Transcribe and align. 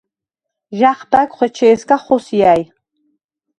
ჟა̈ხბა̈გვხ 0.77 1.39
ეჩე̄სგა 1.45 1.97
ხოსია̈ჲ. 2.03 2.61